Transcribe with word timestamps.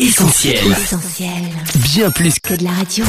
Essentiel. 0.00 0.64
Essentiel. 0.70 1.28
Bien 1.74 2.08
plus 2.12 2.38
Que 2.38 2.54
de 2.54 2.62
la 2.62 2.70
radio. 2.70 3.04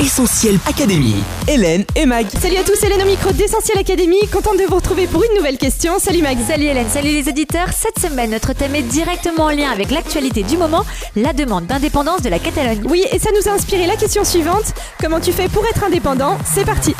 Essentiel 0.00 0.58
Académie. 0.66 1.22
Hélène 1.46 1.84
et 1.94 2.06
Mag. 2.06 2.26
Salut 2.40 2.56
à 2.56 2.64
tous, 2.64 2.82
Hélène 2.82 3.02
au 3.02 3.04
micro 3.04 3.32
d'Essentiel 3.32 3.76
Académie, 3.76 4.26
contente 4.32 4.56
de 4.58 4.64
vous 4.64 4.76
retrouver 4.76 5.06
pour 5.06 5.22
une 5.22 5.36
nouvelle 5.36 5.58
question. 5.58 5.98
Salut 5.98 6.22
Mag. 6.22 6.38
Salut 6.48 6.64
Hélène, 6.64 6.88
salut 6.88 7.10
les 7.10 7.28
auditeurs. 7.28 7.68
Cette 7.68 7.98
semaine, 7.98 8.30
notre 8.30 8.54
thème 8.54 8.74
est 8.74 8.82
directement 8.82 9.44
en 9.44 9.50
lien 9.50 9.70
avec 9.70 9.90
l'actualité 9.90 10.42
du 10.42 10.56
moment, 10.56 10.86
la 11.16 11.34
demande 11.34 11.66
d'indépendance 11.66 12.22
de 12.22 12.30
la 12.30 12.38
Catalogne. 12.38 12.84
Oui, 12.88 13.04
et 13.12 13.18
ça 13.18 13.28
nous 13.38 13.46
a 13.50 13.54
inspiré 13.54 13.86
la 13.86 13.96
question 13.96 14.24
suivante. 14.24 14.72
Comment 15.02 15.20
tu 15.20 15.32
fais 15.32 15.50
pour 15.50 15.66
être 15.66 15.84
indépendant? 15.84 16.38
C'est 16.50 16.64
parti. 16.64 16.94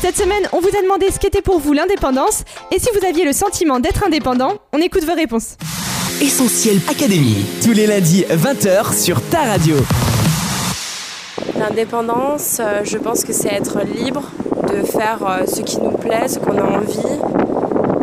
Cette 0.00 0.16
semaine, 0.16 0.48
on 0.52 0.60
vous 0.60 0.68
a 0.68 0.82
demandé 0.82 1.06
ce 1.12 1.18
qu'était 1.18 1.42
pour 1.42 1.58
vous 1.58 1.72
l'indépendance, 1.72 2.44
et 2.70 2.78
si 2.78 2.86
vous 2.96 3.04
aviez 3.04 3.24
le 3.24 3.32
sentiment 3.32 3.80
d'être 3.80 4.04
indépendant, 4.06 4.54
on 4.72 4.78
écoute 4.78 5.04
vos 5.04 5.14
réponses. 5.14 5.56
Essentiel 6.20 6.78
Académie. 6.86 7.46
Tous 7.64 7.72
les 7.72 7.86
lundis 7.86 8.24
20h 8.28 8.94
sur 8.94 9.22
ta 9.30 9.40
radio. 9.40 9.76
L'indépendance, 11.58 12.58
euh, 12.60 12.82
je 12.84 12.98
pense 12.98 13.24
que 13.24 13.32
c'est 13.32 13.48
être 13.48 13.80
libre 13.80 14.30
de 14.68 14.82
faire 14.82 15.26
euh, 15.26 15.46
ce 15.46 15.62
qui 15.62 15.80
nous 15.80 15.92
plaît, 15.92 16.28
ce 16.28 16.38
qu'on 16.38 16.58
a 16.58 16.62
envie. 16.62 16.98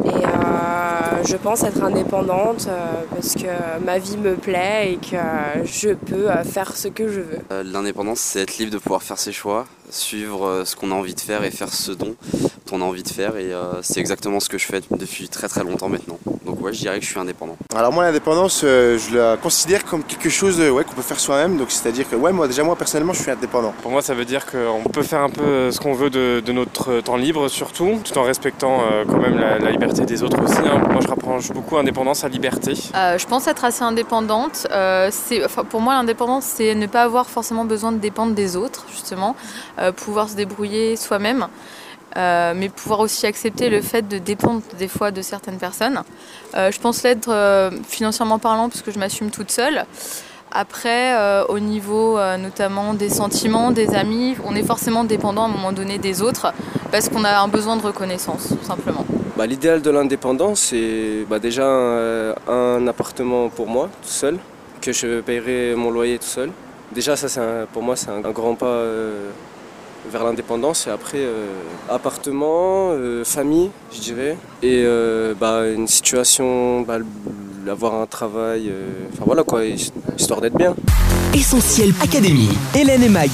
Et 0.05 0.25
euh, 0.25 1.23
je 1.27 1.35
pense 1.35 1.61
être 1.63 1.83
indépendante 1.83 2.67
parce 3.13 3.35
que 3.35 3.83
ma 3.85 3.99
vie 3.99 4.17
me 4.17 4.33
plaît 4.33 4.93
et 4.93 4.97
que 4.97 5.17
je 5.63 5.89
peux 5.89 6.27
faire 6.43 6.75
ce 6.75 6.87
que 6.87 7.07
je 7.09 7.19
veux. 7.21 7.63
L'indépendance, 7.65 8.19
c'est 8.19 8.41
être 8.41 8.57
libre 8.57 8.71
de 8.71 8.79
pouvoir 8.79 9.03
faire 9.03 9.19
ses 9.19 9.31
choix, 9.31 9.67
suivre 9.91 10.63
ce 10.65 10.75
qu'on 10.75 10.89
a 10.89 10.95
envie 10.95 11.13
de 11.13 11.19
faire 11.19 11.43
et 11.43 11.51
faire 11.51 11.71
ce 11.71 11.91
dont 11.91 12.15
on 12.71 12.81
a 12.81 12.85
envie 12.85 13.03
de 13.03 13.09
faire. 13.09 13.37
Et 13.37 13.51
c'est 13.83 13.99
exactement 13.99 14.39
ce 14.39 14.49
que 14.49 14.57
je 14.57 14.65
fais 14.65 14.81
depuis 14.89 15.29
très 15.29 15.47
très 15.47 15.63
longtemps 15.63 15.89
maintenant. 15.89 16.17
Donc 16.57 16.65
ouais, 16.65 16.73
je 16.73 16.79
dirais 16.79 16.97
que 16.99 17.05
je 17.05 17.11
suis 17.11 17.19
indépendant. 17.19 17.55
Alors 17.75 17.93
moi 17.93 18.03
l'indépendance, 18.03 18.61
euh, 18.63 18.97
je 18.97 19.15
la 19.15 19.37
considère 19.37 19.85
comme 19.85 20.03
quelque 20.03 20.29
chose 20.29 20.59
euh, 20.59 20.71
ouais, 20.71 20.83
qu'on 20.83 20.93
peut 20.95 21.01
faire 21.03 21.19
soi-même. 21.19 21.57
Donc 21.57 21.69
c'est-à-dire 21.69 22.09
que 22.09 22.15
ouais, 22.15 22.31
moi 22.31 22.47
déjà 22.47 22.63
moi 22.63 22.75
personnellement 22.75 23.13
je 23.13 23.21
suis 23.21 23.29
indépendant. 23.29 23.73
Pour 23.83 23.91
moi, 23.91 24.01
ça 24.01 24.15
veut 24.15 24.25
dire 24.25 24.45
qu'on 24.45 24.89
peut 24.89 25.03
faire 25.03 25.21
un 25.21 25.29
peu 25.29 25.71
ce 25.71 25.79
qu'on 25.79 25.93
veut 25.93 26.09
de, 26.09 26.41
de 26.43 26.51
notre 26.51 27.01
temps 27.01 27.15
libre, 27.15 27.47
surtout, 27.47 27.99
tout 28.03 28.17
en 28.17 28.23
respectant 28.23 28.81
euh, 28.91 29.05
quand 29.05 29.19
même 29.19 29.37
la, 29.37 29.59
la 29.59 29.71
liberté 29.71 30.05
des 30.05 30.23
autres 30.23 30.41
aussi. 30.41 30.57
hein. 30.57 30.81
Moi, 30.91 30.99
je 31.01 31.07
rapproche 31.07 31.49
beaucoup 31.51 31.77
indépendance 31.77 32.23
à 32.23 32.27
liberté. 32.29 32.73
Euh, 32.95 33.17
je 33.19 33.27
pense 33.27 33.47
être 33.47 33.63
assez 33.63 33.83
indépendante. 33.83 34.67
Euh, 34.71 35.11
enfin, 35.45 35.63
pour 35.63 35.81
moi, 35.81 35.93
l'indépendance, 35.93 36.45
c'est 36.45 36.73
ne 36.73 36.87
pas 36.87 37.03
avoir 37.03 37.29
forcément 37.29 37.65
besoin 37.65 37.91
de 37.91 37.99
dépendre 37.99 38.33
des 38.33 38.55
autres, 38.55 38.85
justement. 38.91 39.35
Euh, 39.79 39.91
pouvoir 39.91 40.27
se 40.29 40.35
débrouiller 40.35 40.95
soi-même. 40.95 41.47
Euh, 42.17 42.53
mais 42.55 42.69
pouvoir 42.69 43.01
aussi 43.01 43.27
accepter 43.27 43.69
le 43.69 43.81
fait 43.81 44.07
de 44.07 44.17
dépendre 44.17 44.61
des 44.79 44.87
fois 44.87 45.11
de 45.11 45.21
certaines 45.21 45.57
personnes. 45.57 46.01
Euh, 46.55 46.71
je 46.71 46.79
pense 46.79 47.03
l'être 47.03 47.29
euh, 47.29 47.69
financièrement 47.87 48.39
parlant 48.39 48.69
parce 48.69 48.81
que 48.81 48.91
je 48.91 48.97
m'assume 48.97 49.29
toute 49.29 49.51
seule. 49.51 49.85
Après, 50.51 51.13
au 51.49 51.59
niveau 51.59 52.17
notamment 52.39 52.93
des 52.93 53.09
sentiments, 53.09 53.69
des 53.71 53.93
amis, 53.93 54.37
on 54.45 54.55
est 54.55 54.63
forcément 54.63 55.03
dépendant 55.03 55.43
à 55.43 55.45
un 55.45 55.49
moment 55.49 55.73
donné 55.73 55.97
des 55.97 56.21
autres 56.21 56.53
parce 56.89 57.09
qu'on 57.09 57.25
a 57.25 57.37
un 57.41 57.49
besoin 57.49 57.75
de 57.75 57.81
reconnaissance, 57.81 58.47
tout 58.57 58.65
simplement. 58.65 59.05
Bah, 59.35 59.45
L'idéal 59.45 59.81
de 59.81 59.89
l'indépendance, 59.91 60.61
c'est 60.61 61.25
bah, 61.29 61.39
déjà 61.39 61.67
un 61.67 62.87
appartement 62.87 63.49
pour 63.49 63.67
moi, 63.67 63.89
tout 64.01 64.09
seul, 64.09 64.37
que 64.81 64.93
je 64.93 65.19
paierai 65.19 65.75
mon 65.75 65.91
loyer 65.91 66.17
tout 66.17 66.25
seul. 66.25 66.49
Déjà, 66.93 67.17
ça, 67.17 67.41
un- 67.41 67.65
pour 67.65 67.83
moi, 67.83 67.97
c'est 67.97 68.09
un, 68.09 68.21
grand 68.21 68.55
pas 68.55 68.81
vers 70.11 70.23
l'indépendance. 70.23 70.87
Et 70.87 70.89
après, 70.89 71.19
euh, 71.19 71.45
appartement, 71.89 72.91
euh, 72.91 73.23
famille, 73.23 73.69
je 73.93 73.99
dirais, 73.99 74.37
et 74.61 74.83
euh, 74.85 75.33
bah, 75.39 75.67
une 75.67 75.87
situation, 75.87 76.81
bah, 76.81 76.97
avoir 77.69 77.95
un 77.95 78.05
travail, 78.05 78.71
enfin 79.11 79.23
voilà 79.25 79.43
quoi, 79.43 79.65
histoire 80.17 80.39
d'être 80.39 80.57
bien. 80.57 80.73
Essentiel 81.33 81.93
Académie. 82.01 82.49
Hélène 82.73 83.03
et 83.03 83.09
Mag. 83.09 83.29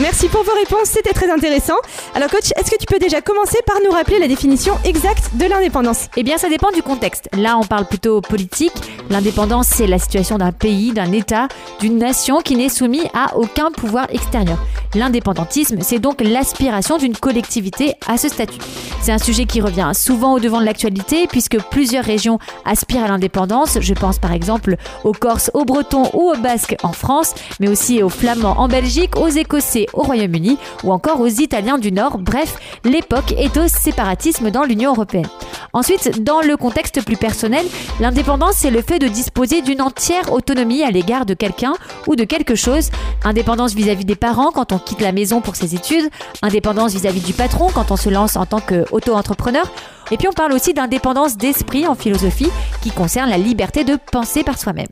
Merci 0.00 0.28
pour 0.28 0.42
vos 0.44 0.54
réponses, 0.54 0.88
c'était 0.88 1.12
très 1.12 1.30
intéressant. 1.30 1.74
Alors 2.14 2.30
coach, 2.30 2.52
est-ce 2.56 2.70
que 2.70 2.78
tu 2.78 2.86
peux 2.86 2.98
déjà 2.98 3.20
commencer 3.20 3.58
par 3.66 3.76
nous 3.84 3.90
rappeler 3.90 4.18
la 4.18 4.28
définition 4.28 4.72
exacte 4.84 5.34
de 5.34 5.44
l'indépendance? 5.44 6.08
Eh 6.16 6.22
bien, 6.22 6.38
ça 6.38 6.48
dépend 6.48 6.70
du 6.70 6.82
contexte. 6.82 7.28
Là, 7.36 7.58
on 7.58 7.64
parle 7.64 7.84
plutôt 7.84 8.22
politique. 8.22 8.72
L'indépendance, 9.10 9.66
c'est 9.66 9.86
la 9.86 9.98
situation 9.98 10.38
d'un 10.38 10.52
pays, 10.52 10.92
d'un 10.92 11.12
État, 11.12 11.48
d'une 11.80 11.98
nation 11.98 12.40
qui 12.40 12.56
n'est 12.56 12.70
soumis 12.70 13.02
à 13.12 13.36
aucun 13.36 13.70
pouvoir 13.70 14.06
extérieur. 14.10 14.56
L'indépendantisme, 14.94 15.78
c'est 15.82 15.98
donc 15.98 16.22
l'aspiration 16.22 16.96
d'une 16.96 17.16
collectivité 17.16 17.94
à 18.08 18.16
ce 18.16 18.28
statut. 18.28 18.58
C'est 19.02 19.12
un 19.12 19.18
sujet 19.18 19.44
qui 19.44 19.60
revient 19.60 19.92
souvent 19.94 20.32
au 20.32 20.40
devant 20.40 20.60
de 20.60 20.64
l'actualité 20.64 21.26
puisque 21.28 21.60
plusieurs 21.70 22.04
régions 22.04 22.38
aspirent 22.64 23.04
à 23.04 23.08
l'indépendance. 23.08 23.78
Je 23.80 23.94
pense 23.94 24.18
par 24.18 24.32
exemple 24.32 24.76
aux 25.04 25.12
Corses, 25.12 25.50
aux 25.52 25.64
Bretons 25.64 26.10
ou 26.14 26.30
aux 26.30 26.36
Basques 26.36 26.76
en 26.82 26.92
France, 26.92 27.34
mais 27.60 27.68
aussi 27.68 28.02
aux 28.02 28.08
Flamands 28.08 28.58
en 28.58 28.66
Belgique, 28.66 29.16
aux 29.16 29.28
Écossais 29.28 29.86
au 29.92 30.02
Royaume-Uni 30.02 30.58
ou 30.84 30.92
encore 30.92 31.20
aux 31.20 31.26
Italiens 31.26 31.78
du 31.78 31.92
Nord. 31.92 32.18
Bref, 32.18 32.56
l'époque 32.84 33.32
est 33.36 33.56
au 33.56 33.68
séparatisme 33.68 34.50
dans 34.50 34.64
l'Union 34.64 34.92
européenne. 34.92 35.28
Ensuite, 35.72 36.22
dans 36.22 36.40
le 36.40 36.56
contexte 36.56 37.04
plus 37.04 37.16
personnel, 37.16 37.64
l'indépendance, 38.00 38.56
c'est 38.56 38.70
le 38.70 38.82
fait 38.82 38.98
de 38.98 39.06
disposer 39.06 39.62
d'une 39.62 39.80
entière 39.80 40.32
autonomie 40.32 40.82
à 40.82 40.90
l'égard 40.90 41.26
de 41.26 41.34
quelqu'un 41.34 41.74
ou 42.06 42.16
de 42.16 42.24
quelque 42.24 42.54
chose. 42.54 42.90
Indépendance 43.24 43.74
vis-à-vis 43.74 44.04
des 44.04 44.16
parents 44.16 44.50
quand 44.50 44.72
on 44.72 44.78
quitte 44.78 45.00
la 45.00 45.12
maison 45.12 45.40
pour 45.40 45.56
ses 45.56 45.74
études, 45.74 46.10
indépendance 46.42 46.92
vis-à-vis 46.92 47.20
du 47.20 47.32
patron 47.32 47.68
quand 47.72 47.90
on 47.90 47.96
se 47.96 48.08
lance 48.08 48.36
en 48.36 48.46
tant 48.46 48.60
qu'auto-entrepreneur. 48.60 49.64
Et 50.10 50.16
puis 50.16 50.26
on 50.28 50.32
parle 50.32 50.52
aussi 50.52 50.74
d'indépendance 50.74 51.36
d'esprit 51.36 51.86
en 51.86 51.94
philosophie 51.94 52.50
qui 52.82 52.90
concerne 52.90 53.30
la 53.30 53.38
liberté 53.38 53.84
de 53.84 53.96
penser 54.10 54.42
par 54.42 54.58
soi-même. 54.58 54.88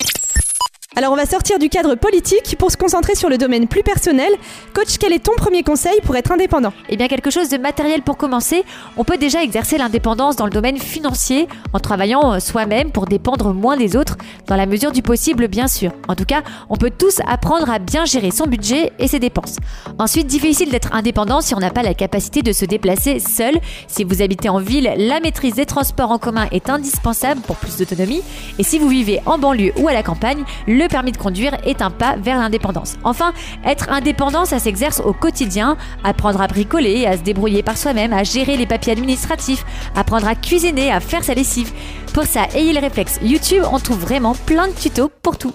Alors 0.98 1.12
on 1.12 1.16
va 1.16 1.26
sortir 1.26 1.60
du 1.60 1.68
cadre 1.68 1.94
politique 1.94 2.56
pour 2.58 2.72
se 2.72 2.76
concentrer 2.76 3.14
sur 3.14 3.28
le 3.28 3.38
domaine 3.38 3.68
plus 3.68 3.84
personnel. 3.84 4.32
Coach, 4.74 4.98
quel 4.98 5.12
est 5.12 5.20
ton 5.20 5.36
premier 5.36 5.62
conseil 5.62 6.00
pour 6.02 6.16
être 6.16 6.32
indépendant? 6.32 6.72
Eh 6.88 6.96
bien, 6.96 7.06
quelque 7.06 7.30
chose 7.30 7.48
de 7.48 7.56
matériel 7.56 8.02
pour 8.02 8.16
commencer. 8.16 8.64
On 8.96 9.04
peut 9.04 9.16
déjà 9.16 9.44
exercer 9.44 9.78
l'indépendance 9.78 10.34
dans 10.34 10.44
le 10.44 10.50
domaine 10.50 10.76
financier 10.76 11.46
en 11.72 11.78
travaillant 11.78 12.32
euh, 12.32 12.40
soi-même 12.40 12.90
pour 12.90 13.04
dépendre 13.04 13.54
moins 13.54 13.76
des 13.76 13.94
autres, 13.94 14.16
dans 14.48 14.56
la 14.56 14.66
mesure 14.66 14.90
du 14.90 15.02
possible, 15.02 15.46
bien 15.46 15.68
sûr. 15.68 15.92
En 16.08 16.16
tout 16.16 16.24
cas, 16.24 16.42
on 16.68 16.74
peut 16.74 16.90
tous 16.90 17.20
apprendre 17.28 17.70
à 17.70 17.78
bien 17.78 18.04
gérer 18.04 18.32
son 18.32 18.48
budget 18.48 18.92
et 18.98 19.06
ses 19.06 19.20
dépenses. 19.20 19.58
Ensuite, 20.00 20.26
difficile 20.26 20.72
d'être 20.72 20.92
indépendant 20.92 21.40
si 21.40 21.54
on 21.54 21.60
n'a 21.60 21.70
pas 21.70 21.84
la 21.84 21.94
capacité 21.94 22.42
de 22.42 22.52
se 22.52 22.64
déplacer 22.64 23.20
seul. 23.20 23.60
Si 23.86 24.02
vous 24.02 24.20
habitez 24.20 24.48
en 24.48 24.58
ville, 24.58 24.92
la 24.96 25.20
maîtrise 25.20 25.54
des 25.54 25.64
transports 25.64 26.10
en 26.10 26.18
commun 26.18 26.48
est 26.50 26.68
indispensable 26.68 27.40
pour 27.42 27.54
plus 27.54 27.76
d'autonomie. 27.76 28.22
Et 28.58 28.64
si 28.64 28.80
vous 28.80 28.88
vivez 28.88 29.20
en 29.26 29.38
banlieue 29.38 29.72
ou 29.76 29.86
à 29.86 29.92
la 29.92 30.02
campagne, 30.02 30.42
le 30.66 30.87
permis 30.88 31.12
de 31.12 31.16
conduire 31.16 31.56
est 31.64 31.82
un 31.82 31.90
pas 31.90 32.16
vers 32.16 32.38
l'indépendance. 32.38 32.96
Enfin, 33.04 33.32
être 33.64 33.90
indépendant, 33.90 34.44
ça 34.44 34.58
s'exerce 34.58 35.00
au 35.00 35.12
quotidien. 35.12 35.76
Apprendre 36.04 36.40
à 36.40 36.46
bricoler, 36.46 37.06
à 37.06 37.16
se 37.16 37.22
débrouiller 37.22 37.62
par 37.62 37.76
soi-même, 37.76 38.12
à 38.12 38.24
gérer 38.24 38.56
les 38.56 38.66
papiers 38.66 38.92
administratifs, 38.92 39.64
apprendre 39.94 40.26
à 40.26 40.34
cuisiner, 40.34 40.90
à 40.90 41.00
faire 41.00 41.24
sa 41.24 41.34
lessive. 41.34 41.72
Pour 42.12 42.24
ça, 42.24 42.46
ayez 42.54 42.72
le 42.72 42.80
réflexe 42.80 43.18
YouTube, 43.22 43.62
on 43.70 43.78
trouve 43.78 43.98
vraiment 43.98 44.34
plein 44.34 44.68
de 44.68 44.72
tutos 44.72 45.10
pour 45.22 45.38
tout. 45.38 45.52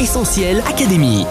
Essentiel 0.00 0.62
Académie. 0.68 1.26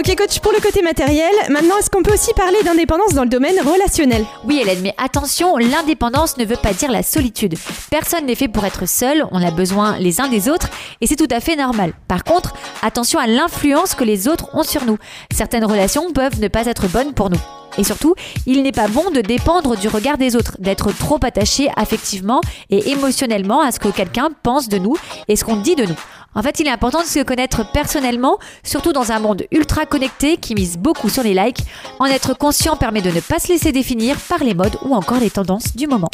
Ok 0.00 0.16
coach, 0.16 0.40
pour 0.40 0.52
le 0.52 0.60
côté 0.60 0.80
matériel, 0.80 1.30
maintenant 1.50 1.76
est-ce 1.76 1.90
qu'on 1.90 2.02
peut 2.02 2.14
aussi 2.14 2.32
parler 2.32 2.62
d'indépendance 2.64 3.12
dans 3.12 3.24
le 3.24 3.28
domaine 3.28 3.60
relationnel? 3.60 4.24
Oui 4.44 4.58
Hélène, 4.58 4.78
mais 4.82 4.94
attention, 4.96 5.58
l'indépendance 5.58 6.38
ne 6.38 6.46
veut 6.46 6.56
pas 6.56 6.72
dire 6.72 6.90
la 6.90 7.02
solitude. 7.02 7.56
Personne 7.90 8.24
n'est 8.24 8.34
fait 8.34 8.48
pour 8.48 8.64
être 8.64 8.88
seul, 8.88 9.26
on 9.30 9.46
a 9.46 9.50
besoin 9.50 9.98
les 9.98 10.22
uns 10.22 10.28
des 10.28 10.48
autres 10.48 10.70
et 11.02 11.06
c'est 11.06 11.16
tout 11.16 11.28
à 11.30 11.40
fait 11.40 11.54
normal. 11.54 11.92
Par 12.08 12.24
contre, 12.24 12.54
attention 12.80 13.18
à 13.18 13.26
l'influence 13.26 13.94
que 13.94 14.04
les 14.04 14.26
autres 14.26 14.48
ont 14.54 14.62
sur 14.62 14.86
nous. 14.86 14.96
Certaines 15.36 15.66
relations 15.66 16.10
peuvent 16.14 16.40
ne 16.40 16.48
pas 16.48 16.64
être 16.64 16.88
bonnes 16.88 17.12
pour 17.12 17.28
nous. 17.28 17.40
Et 17.78 17.84
surtout, 17.84 18.14
il 18.46 18.62
n'est 18.62 18.72
pas 18.72 18.88
bon 18.88 19.10
de 19.10 19.20
dépendre 19.20 19.76
du 19.76 19.88
regard 19.88 20.18
des 20.18 20.34
autres, 20.34 20.56
d'être 20.58 20.92
trop 20.96 21.18
attaché 21.22 21.68
affectivement 21.76 22.40
et 22.70 22.90
émotionnellement 22.90 23.60
à 23.60 23.70
ce 23.70 23.78
que 23.78 23.88
quelqu'un 23.88 24.30
pense 24.42 24.68
de 24.68 24.78
nous 24.78 24.96
et 25.28 25.36
ce 25.36 25.44
qu'on 25.44 25.56
dit 25.56 25.76
de 25.76 25.84
nous. 25.84 25.96
En 26.34 26.42
fait, 26.42 26.60
il 26.60 26.66
est 26.66 26.70
important 26.70 27.00
de 27.00 27.06
se 27.06 27.22
connaître 27.22 27.70
personnellement, 27.72 28.38
surtout 28.62 28.92
dans 28.92 29.10
un 29.10 29.18
monde 29.18 29.44
ultra 29.50 29.84
connecté 29.84 30.36
qui 30.36 30.54
mise 30.54 30.78
beaucoup 30.78 31.08
sur 31.08 31.22
les 31.22 31.34
likes. 31.34 31.64
En 31.98 32.06
être 32.06 32.34
conscient 32.34 32.76
permet 32.76 33.02
de 33.02 33.10
ne 33.10 33.20
pas 33.20 33.38
se 33.38 33.48
laisser 33.48 33.72
définir 33.72 34.16
par 34.16 34.44
les 34.44 34.54
modes 34.54 34.76
ou 34.82 34.94
encore 34.94 35.18
les 35.18 35.30
tendances 35.30 35.76
du 35.76 35.86
moment. 35.86 36.10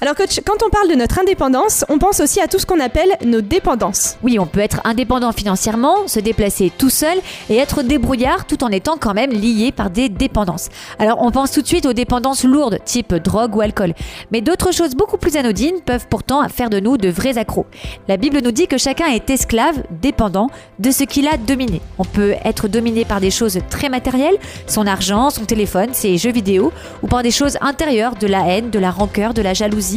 Alors 0.00 0.14
coach, 0.14 0.38
quand 0.46 0.62
on 0.64 0.70
parle 0.70 0.88
de 0.88 0.94
notre 0.94 1.18
indépendance, 1.18 1.84
on 1.88 1.98
pense 1.98 2.20
aussi 2.20 2.40
à 2.40 2.46
tout 2.46 2.60
ce 2.60 2.66
qu'on 2.66 2.78
appelle 2.78 3.16
nos 3.24 3.40
dépendances. 3.40 4.16
Oui, 4.22 4.38
on 4.38 4.46
peut 4.46 4.60
être 4.60 4.80
indépendant 4.84 5.32
financièrement, 5.32 6.06
se 6.06 6.20
déplacer 6.20 6.70
tout 6.78 6.88
seul 6.88 7.18
et 7.50 7.56
être 7.56 7.82
débrouillard 7.82 8.46
tout 8.46 8.62
en 8.62 8.68
étant 8.68 8.96
quand 8.96 9.12
même 9.12 9.32
lié 9.32 9.72
par 9.72 9.90
des 9.90 10.08
dépendances. 10.08 10.68
Alors 11.00 11.20
on 11.20 11.32
pense 11.32 11.50
tout 11.50 11.62
de 11.62 11.66
suite 11.66 11.84
aux 11.84 11.94
dépendances 11.94 12.44
lourdes, 12.44 12.78
type 12.84 13.12
drogue 13.12 13.56
ou 13.56 13.60
alcool. 13.60 13.92
Mais 14.30 14.40
d'autres 14.40 14.72
choses 14.72 14.94
beaucoup 14.94 15.16
plus 15.16 15.36
anodines 15.36 15.80
peuvent 15.84 16.06
pourtant 16.08 16.48
faire 16.48 16.70
de 16.70 16.78
nous 16.78 16.96
de 16.96 17.08
vrais 17.08 17.36
accros. 17.36 17.66
La 18.06 18.18
Bible 18.18 18.38
nous 18.38 18.52
dit 18.52 18.68
que 18.68 18.78
chacun 18.78 19.06
est 19.06 19.28
esclave, 19.30 19.82
dépendant 20.00 20.48
de 20.78 20.92
ce 20.92 21.02
qu'il 21.02 21.26
a 21.26 21.36
dominé. 21.36 21.80
On 21.98 22.04
peut 22.04 22.36
être 22.44 22.68
dominé 22.68 23.04
par 23.04 23.20
des 23.20 23.32
choses 23.32 23.58
très 23.68 23.88
matérielles, 23.88 24.38
son 24.68 24.86
argent, 24.86 25.30
son 25.30 25.44
téléphone, 25.44 25.88
ses 25.92 26.18
jeux 26.18 26.30
vidéo, 26.30 26.72
ou 27.02 27.08
par 27.08 27.24
des 27.24 27.32
choses 27.32 27.58
intérieures, 27.60 28.14
de 28.14 28.28
la 28.28 28.46
haine, 28.46 28.70
de 28.70 28.78
la 28.78 28.92
rancœur, 28.92 29.34
de 29.34 29.42
la 29.42 29.54
jalousie, 29.54 29.87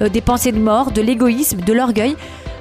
euh, 0.00 0.08
des 0.08 0.20
pensées 0.20 0.52
de 0.52 0.58
mort, 0.58 0.92
de 0.92 1.02
l'égoïsme, 1.02 1.60
de 1.60 1.72
l'orgueil. 1.72 2.16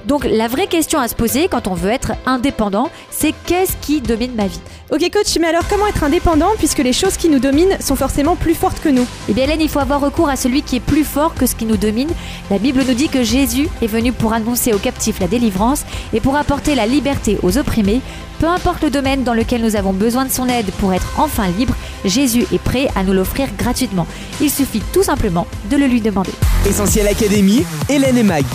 Donc 0.05 0.25
la 0.25 0.47
vraie 0.47 0.67
question 0.67 0.99
à 0.99 1.07
se 1.07 1.15
poser 1.15 1.47
quand 1.47 1.67
on 1.67 1.73
veut 1.73 1.91
être 1.91 2.13
indépendant, 2.25 2.89
c'est 3.11 3.33
qu'est-ce 3.45 3.75
qui 3.81 4.01
domine 4.01 4.33
ma 4.35 4.47
vie? 4.47 4.61
Ok 4.91 5.07
coach, 5.11 5.37
mais 5.39 5.47
alors 5.47 5.67
comment 5.69 5.85
être 5.87 6.03
indépendant 6.03 6.49
puisque 6.57 6.79
les 6.79 6.93
choses 6.93 7.17
qui 7.17 7.29
nous 7.29 7.39
dominent 7.39 7.77
sont 7.79 7.95
forcément 7.95 8.35
plus 8.35 8.55
fortes 8.55 8.79
que 8.79 8.89
nous? 8.89 9.05
Eh 9.29 9.33
bien 9.33 9.43
Hélène, 9.43 9.61
il 9.61 9.69
faut 9.69 9.79
avoir 9.79 10.01
recours 10.01 10.29
à 10.29 10.35
celui 10.35 10.63
qui 10.63 10.77
est 10.77 10.79
plus 10.79 11.03
fort 11.03 11.35
que 11.35 11.45
ce 11.45 11.53
qui 11.53 11.65
nous 11.65 11.77
domine. 11.77 12.09
La 12.49 12.57
Bible 12.57 12.83
nous 12.87 12.93
dit 12.93 13.09
que 13.09 13.23
Jésus 13.23 13.67
est 13.81 13.87
venu 13.87 14.11
pour 14.11 14.33
annoncer 14.33 14.73
aux 14.73 14.79
captifs 14.79 15.19
la 15.19 15.27
délivrance 15.27 15.83
et 16.13 16.21
pour 16.21 16.35
apporter 16.37 16.75
la 16.75 16.87
liberté 16.87 17.37
aux 17.43 17.57
opprimés. 17.57 18.01
Peu 18.39 18.47
importe 18.47 18.83
le 18.83 18.89
domaine 18.89 19.23
dans 19.23 19.33
lequel 19.33 19.61
nous 19.61 19.75
avons 19.75 19.91
besoin 19.91 20.25
de 20.25 20.31
son 20.31 20.47
aide 20.47 20.71
pour 20.79 20.93
être 20.93 21.19
enfin 21.19 21.47
libres, 21.49 21.75
Jésus 22.05 22.45
est 22.53 22.59
prêt 22.63 22.87
à 22.95 23.03
nous 23.03 23.11
l'offrir 23.11 23.49
gratuitement. 23.57 24.07
Il 24.39 24.49
suffit 24.49 24.81
tout 24.93 25.03
simplement 25.03 25.45
de 25.69 25.75
le 25.75 25.87
lui 25.87 25.99
demander. 25.99 26.31
Essentiel 26.65 27.07
Académie, 27.07 27.65
Hélène 27.89 28.17
et 28.17 28.23
Mag. 28.23 28.45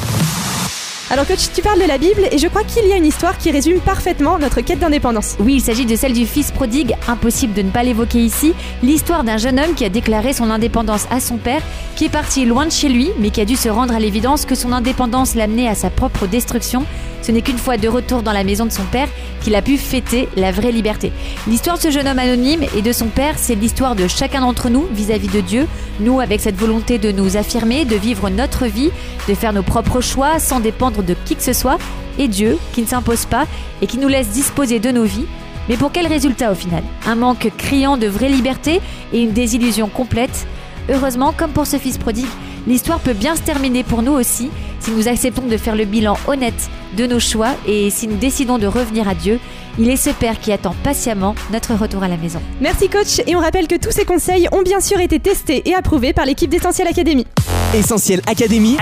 Alors 1.11 1.27
coach, 1.27 1.51
tu 1.55 1.61
parles 1.61 1.81
de 1.81 1.87
la 1.87 1.99
Bible 1.99 2.23
et 2.33 2.39
je 2.39 2.49
crois 2.49 2.65
qu'il 2.65 2.89
y 2.89 2.93
a 2.93 2.97
une 2.97 3.05
histoire 3.05 3.37
qui 3.37 3.51
résume 3.51 3.79
parfaitement 3.79 4.39
notre 4.39 4.63
quête 4.63 4.79
d'indépendance. 4.79 5.37
Oui, 5.39 5.57
il 5.57 5.61
s'agit 5.61 5.85
de 5.85 5.97
celle 5.97 6.15
du 6.15 6.25
fils 6.25 6.51
prodigue, 6.51 6.95
impossible 7.07 7.53
de 7.53 7.61
ne 7.61 7.71
pas 7.71 7.83
l'évoquer 7.83 8.21
ici, 8.21 8.55
l'histoire 8.83 9.23
d'un 9.23 9.37
jeune 9.37 9.61
homme 9.61 9.75
qui 9.75 9.85
a 9.85 9.91
déclaré 9.91 10.33
son 10.33 10.51
indépendance 10.51 11.07
à 11.11 11.21
son 11.21 11.37
père, 11.37 11.61
qui 11.95 12.07
est 12.07 12.09
parti 12.09 12.47
loin 12.47 12.65
de 12.65 12.73
chez 12.73 12.89
lui, 12.89 13.11
mais 13.19 13.29
qui 13.29 13.43
a 13.43 13.45
dû 13.45 13.55
se 13.55 13.69
rendre 13.69 13.95
à 13.95 14.01
l'évidence 14.01 14.47
que 14.47 14.55
son 14.55 14.73
indépendance 14.73 15.35
l'amenait 15.35 15.69
à 15.69 15.75
sa 15.75 15.91
propre 15.91 16.27
destruction. 16.27 16.87
Ce 17.21 17.33
n'est 17.33 17.41
qu'une 17.41 17.59
fois 17.59 17.79
de 17.79 17.89
retour 17.89 18.23
dans 18.23 18.33
la 18.33 18.45
maison 18.45 18.67
de 18.67 18.73
son 18.73 18.85
père 18.85 19.09
qu'il 19.43 19.55
a 19.55 19.63
pu 19.63 19.79
fêter 19.79 20.29
la 20.37 20.53
vraie 20.53 20.73
liberté. 20.73 21.11
L'histoire 21.47 21.79
de 21.79 21.83
ce 21.83 21.91
jeune 21.91 22.07
homme 22.07 22.19
anonyme 22.19 22.65
et 22.77 22.83
de 22.83 22.93
son 22.93 23.07
père, 23.07 23.35
c'est 23.39 23.55
l'histoire 23.55 23.95
de 23.95 24.09
chacun 24.09 24.43
d'entre 24.43 24.69
nous 24.69 24.87
vis-à-vis 24.93 25.29
de 25.29 25.41
Dieu, 25.41 25.67
nous 26.01 26.21
avec 26.21 26.43
cette 26.43 26.57
volonté 26.57 26.99
de 26.99 27.13
nous 27.13 27.39
affirmer, 27.39 27.87
de 27.87 27.97
vivre 27.97 28.29
notre 28.29 28.67
vie, 28.67 28.91
de 29.27 29.35
faire 29.35 29.55
nos 29.55 29.63
propres 29.63 30.03
choix 30.03 30.39
sans 30.39 30.61
dépendre 30.61 30.94
de 31.03 31.15
qui 31.25 31.37
que 31.37 31.43
ce 31.43 31.53
soit, 31.53 31.79
et 32.19 32.29
Dieu 32.29 32.59
qui 32.73 32.83
ne 32.83 32.87
s'impose 32.87 33.27
pas 33.27 33.47
et 33.83 33.87
qui 33.87 33.99
nous 33.99 34.09
laisse 34.09 34.29
disposer 34.29 34.79
de 34.79 34.91
nos 34.91 35.05
vies. 35.05 35.27
Mais 35.69 35.77
pour 35.77 35.93
quel 35.93 36.07
résultat 36.07 36.53
au 36.53 36.55
final? 36.55 36.83
Un 37.07 37.15
manque 37.15 37.51
criant 37.57 37.97
de 37.97 38.07
vraie 38.07 38.29
liberté 38.29 38.81
et 39.13 39.23
une 39.23 39.33
désillusion 39.33 39.89
complète? 39.89 40.47
Heureusement, 40.91 41.33
comme 41.37 41.53
pour 41.53 41.67
ce 41.67 41.79
fils 41.79 41.97
prodigue, 41.97 42.29
l'histoire 42.67 43.01
peut 43.01 43.15
bien 43.15 43.37
se 43.37 43.41
terminer 43.41 43.83
pour 43.83 44.03
nous 44.03 44.13
aussi 44.13 44.51
si 44.81 44.91
nous 44.91 45.09
acceptons 45.09 45.47
de 45.47 45.57
faire 45.57 45.77
le 45.77 45.87
bilan 45.87 46.19
honnête 46.27 46.69
de 46.99 47.07
nos 47.07 47.19
choix 47.19 47.53
et 47.67 47.89
si 47.89 48.07
nous 48.07 48.17
décidons 48.17 48.59
de 48.59 48.67
revenir 48.67 49.09
à 49.09 49.15
Dieu. 49.15 49.41
Il 49.79 49.89
est 49.89 49.97
ce 49.97 50.11
Père 50.11 50.39
qui 50.39 50.53
attend 50.53 50.75
patiemment 50.85 51.35
notre 51.51 51.75
retour 51.75 52.03
à 52.03 52.09
la 52.09 52.19
maison. 52.19 52.41
Merci 52.61 52.89
coach 52.89 53.21
et 53.27 53.35
on 53.35 53.41
rappelle 53.41 53.67
que 53.67 53.77
tous 53.77 53.91
ces 53.91 54.05
conseils 54.05 54.47
ont 54.53 54.63
bien 54.63 54.81
sûr 54.81 55.01
été 55.01 55.19
testés 55.19 55.63
et 55.69 55.75
approuvés 55.75 56.13
par 56.13 56.27
l'équipe 56.27 56.51
d'Essentiel 56.51 56.87
Academy. 56.87 57.27
Essentiel 57.75 58.21
Académie, 58.27 58.77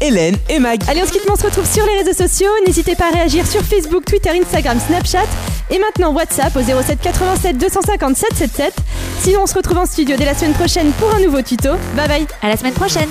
Hélène 0.00 0.36
et 0.48 0.58
Mag. 0.58 0.80
Allez, 0.88 1.02
on 1.02 1.06
se 1.06 1.12
quitte, 1.12 1.22
mais 1.24 1.32
on 1.32 1.36
se 1.36 1.44
retrouve 1.44 1.66
sur 1.66 1.84
les 1.86 2.02
réseaux 2.02 2.12
sociaux. 2.12 2.50
N'hésitez 2.66 2.94
pas 2.94 3.08
à 3.08 3.10
réagir 3.10 3.46
sur 3.46 3.62
Facebook, 3.62 4.04
Twitter, 4.04 4.30
Instagram, 4.30 4.78
Snapchat 4.86 5.26
et 5.70 5.78
maintenant 5.78 6.12
WhatsApp 6.12 6.54
au 6.54 6.60
07 6.60 7.00
87 7.00 7.56
250 7.58 8.16
777. 8.16 8.74
Sinon, 9.22 9.40
on 9.42 9.46
se 9.46 9.54
retrouve 9.54 9.78
en 9.78 9.86
studio 9.86 10.16
dès 10.16 10.26
la 10.26 10.34
semaine 10.34 10.52
prochaine 10.52 10.90
pour 10.98 11.14
un 11.14 11.20
nouveau 11.20 11.40
tuto. 11.40 11.70
Bye 11.96 12.08
bye. 12.08 12.26
À 12.42 12.48
la 12.48 12.56
semaine 12.56 12.74
prochaine. 12.74 13.08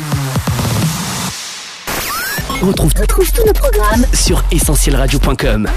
Retrouve, 2.62 2.94
retrouve 3.00 3.32
tous 3.32 3.46
nos 3.46 3.54
programmes 3.54 4.06
sur 4.14 4.44
essentielradio.com. 4.52 5.68